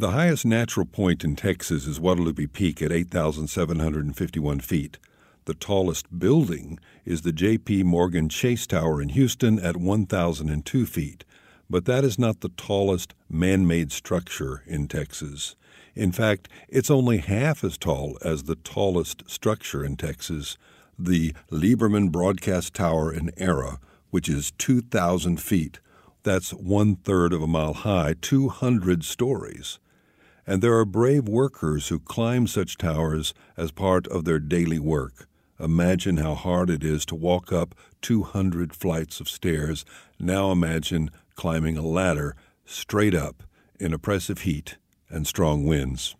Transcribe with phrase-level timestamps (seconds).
[0.00, 4.98] The highest natural point in Texas is Guadalupe Peak at 8,751 feet.
[5.44, 7.82] The tallest building is the J.P.
[7.82, 11.24] Morgan Chase Tower in Houston at 1,002 feet,
[11.68, 15.54] but that is not the tallest man made structure in Texas.
[15.94, 20.56] In fact, it's only half as tall as the tallest structure in Texas,
[20.98, 23.78] the Liberman Broadcast Tower in Era,
[24.08, 25.78] which is 2,000 feet.
[26.22, 29.78] That's one third of a mile high, 200 stories.
[30.50, 35.28] And there are brave workers who climb such towers as part of their daily work.
[35.60, 37.72] Imagine how hard it is to walk up
[38.02, 39.84] 200 flights of stairs.
[40.18, 43.44] Now imagine climbing a ladder straight up
[43.78, 44.76] in oppressive heat
[45.08, 46.16] and strong winds.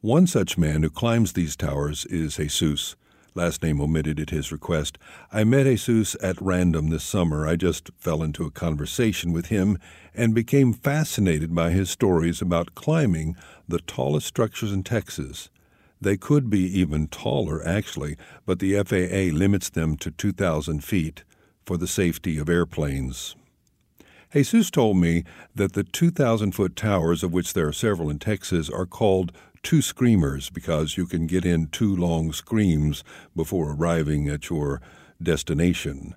[0.00, 2.96] One such man who climbs these towers is Jesus,
[3.34, 4.98] last name omitted at his request.
[5.32, 7.46] I met Jesus at random this summer.
[7.46, 9.78] I just fell into a conversation with him
[10.14, 13.36] and became fascinated by his stories about climbing
[13.68, 15.48] the tallest structures in Texas.
[16.00, 21.24] They could be even taller, actually, but the FAA limits them to 2,000 feet
[21.64, 23.36] for the safety of airplanes.
[24.32, 28.70] Jesus told me that the 2,000 foot towers, of which there are several in Texas,
[28.70, 33.04] are called two screamers because you can get in two long screams
[33.36, 34.80] before arriving at your
[35.22, 36.14] destination.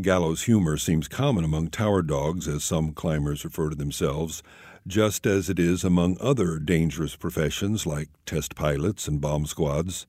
[0.00, 4.42] Gallows humor seems common among tower dogs, as some climbers refer to themselves,
[4.86, 10.06] just as it is among other dangerous professions like test pilots and bomb squads.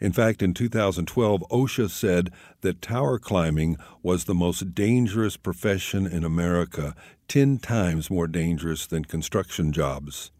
[0.00, 6.24] In fact, in 2012, OSHA said that tower climbing was the most dangerous profession in
[6.24, 6.94] America,
[7.26, 10.30] 10 times more dangerous than construction jobs.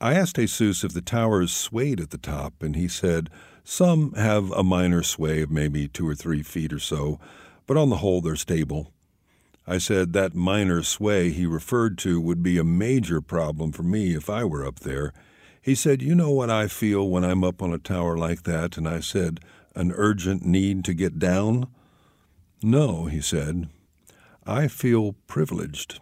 [0.00, 3.28] I asked Jesus if the towers swayed at the top, and he said
[3.64, 7.20] some have a minor sway of maybe two or three feet or so,
[7.66, 8.92] but on the whole they're stable.
[9.66, 14.14] I said that minor sway he referred to would be a major problem for me
[14.14, 15.12] if I were up there.
[15.60, 18.78] He said, You know what I feel when I'm up on a tower like that?
[18.78, 19.40] And I said,
[19.76, 21.68] An urgent need to get down?
[22.62, 23.68] No, he said.
[24.46, 26.00] I feel privileged.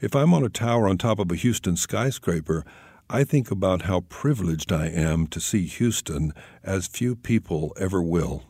[0.00, 2.64] If I'm on a tower on top of a Houston skyscraper,
[3.08, 6.32] I think about how privileged I am to see Houston
[6.64, 8.42] as few people ever will.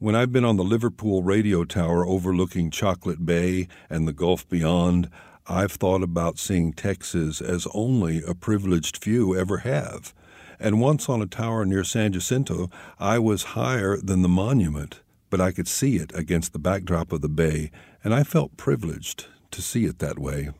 [0.00, 5.08] When I've been on the Liverpool radio tower overlooking Chocolate Bay and the Gulf beyond,
[5.46, 10.12] I've thought about seeing Texas as only a privileged few ever have.
[10.58, 15.40] And once on a tower near San Jacinto, I was higher than the monument, but
[15.40, 17.70] I could see it against the backdrop of the bay,
[18.02, 20.50] and I felt privileged to see it that way.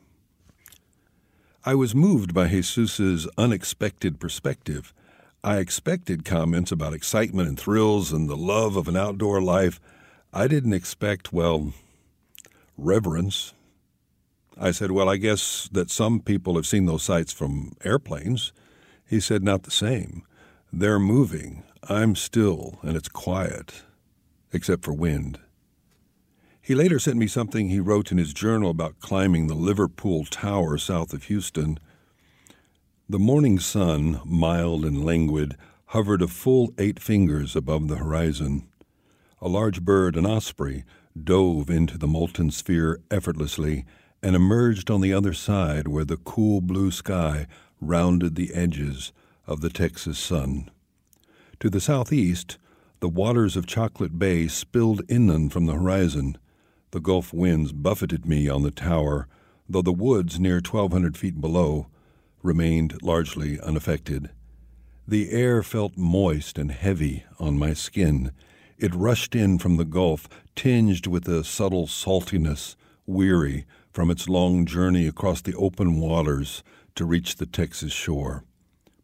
[1.63, 4.95] I was moved by Jesus's unexpected perspective.
[5.43, 9.79] I expected comments about excitement and thrills and the love of an outdoor life.
[10.33, 11.73] I didn't expect, well,
[12.77, 13.53] reverence.
[14.59, 18.53] I said, Well, I guess that some people have seen those sights from airplanes.
[19.07, 20.23] He said, Not the same.
[20.73, 21.61] They're moving.
[21.87, 23.83] I'm still, and it's quiet,
[24.51, 25.39] except for wind.
[26.63, 30.77] He later sent me something he wrote in his journal about climbing the Liverpool Tower
[30.77, 31.79] south of Houston.
[33.09, 35.57] The morning sun, mild and languid,
[35.87, 38.67] hovered a full eight fingers above the horizon.
[39.41, 40.83] A large bird, an osprey,
[41.21, 43.83] dove into the molten sphere effortlessly
[44.21, 47.47] and emerged on the other side where the cool blue sky
[47.81, 49.11] rounded the edges
[49.47, 50.69] of the Texas sun.
[51.59, 52.59] To the southeast,
[52.99, 56.37] the waters of Chocolate Bay spilled inland from the horizon.
[56.91, 59.27] The Gulf winds buffeted me on the tower,
[59.67, 61.87] though the woods near 1,200 feet below
[62.43, 64.29] remained largely unaffected.
[65.07, 68.31] The air felt moist and heavy on my skin.
[68.77, 72.75] It rushed in from the Gulf, tinged with a subtle saltiness,
[73.05, 76.63] weary from its long journey across the open waters
[76.95, 78.43] to reach the Texas shore.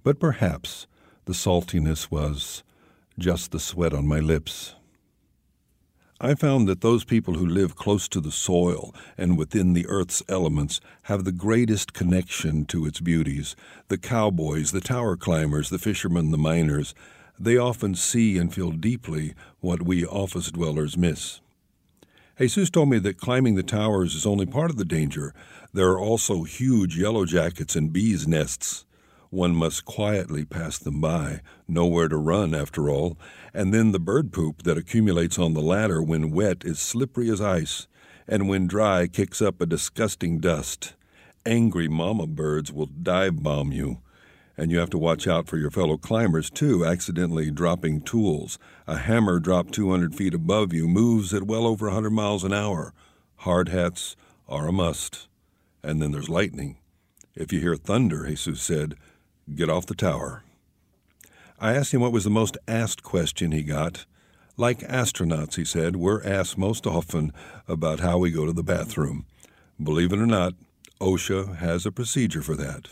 [0.03, 0.87] But perhaps
[1.25, 2.63] the saltiness was
[3.19, 4.75] just the sweat on my lips.
[6.19, 10.23] I found that those people who live close to the soil and within the earth's
[10.27, 13.55] elements have the greatest connection to its beauties.
[13.87, 16.95] The cowboys, the tower climbers, the fishermen, the miners,
[17.39, 21.39] they often see and feel deeply what we office dwellers miss.
[22.39, 25.35] Jesus told me that climbing the towers is only part of the danger.
[25.71, 28.86] There are also huge yellow jackets and bees' nests.
[29.29, 33.17] One must quietly pass them by, nowhere to run, after all,
[33.53, 37.41] and then the bird poop that accumulates on the ladder when wet is slippery as
[37.41, 37.87] ice,
[38.27, 40.93] and when dry kicks up a disgusting dust.
[41.45, 44.01] Angry mama birds will dive bomb you.
[44.57, 48.57] And you have to watch out for your fellow climbers, too, accidentally dropping tools.
[48.87, 52.93] A hammer dropped 200 feet above you moves at well over 100 miles an hour.
[53.37, 54.15] Hard hats
[54.47, 55.27] are a must.
[55.83, 56.77] And then there's lightning.
[57.35, 58.95] If you hear thunder, Jesus said,
[59.53, 60.43] get off the tower.
[61.59, 64.05] I asked him what was the most asked question he got.
[64.57, 67.31] Like astronauts, he said, we're asked most often
[67.67, 69.25] about how we go to the bathroom.
[69.81, 70.53] Believe it or not,
[70.99, 72.89] OSHA has a procedure for that.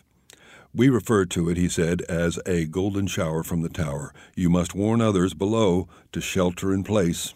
[0.74, 4.14] We refer to it, he said, as a golden shower from the tower.
[4.36, 7.34] You must warn others below to shelter in place.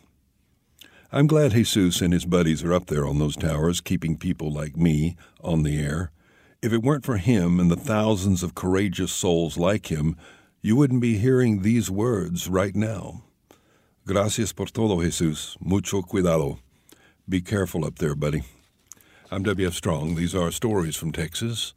[1.11, 4.77] I'm glad Jesus and his buddies are up there on those towers, keeping people like
[4.77, 6.11] me on the air.
[6.61, 10.17] If it weren't for him and the thousands of courageous souls like him,
[10.61, 13.23] you wouldn't be hearing these words right now.
[14.05, 15.55] Gracias por todo, Jesus.
[15.61, 16.59] Mucho cuidado.
[17.29, 18.43] Be careful up there, buddy.
[19.31, 19.73] I'm W.F.
[19.73, 20.15] Strong.
[20.15, 21.73] These are stories from Texas.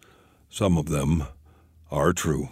[0.50, 1.26] Some of them
[1.92, 2.48] are true.